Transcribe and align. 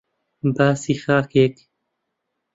باسی 0.55 0.93
خاکێک 1.03 1.55